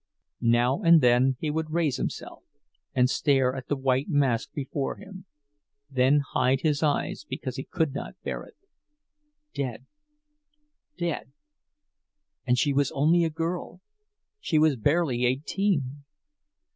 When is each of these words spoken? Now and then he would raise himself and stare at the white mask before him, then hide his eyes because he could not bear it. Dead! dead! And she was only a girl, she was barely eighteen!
Now 0.41 0.81
and 0.81 0.99
then 0.99 1.37
he 1.39 1.51
would 1.51 1.69
raise 1.69 1.97
himself 1.97 2.41
and 2.95 3.07
stare 3.07 3.55
at 3.55 3.67
the 3.67 3.75
white 3.75 4.09
mask 4.09 4.51
before 4.51 4.95
him, 4.95 5.25
then 5.91 6.21
hide 6.21 6.61
his 6.61 6.81
eyes 6.81 7.23
because 7.29 7.57
he 7.57 7.65
could 7.65 7.93
not 7.93 8.19
bear 8.23 8.41
it. 8.41 8.55
Dead! 9.53 9.85
dead! 10.97 11.31
And 12.47 12.57
she 12.57 12.73
was 12.73 12.91
only 12.93 13.23
a 13.25 13.29
girl, 13.29 13.79
she 14.39 14.57
was 14.57 14.75
barely 14.75 15.23
eighteen! 15.23 16.03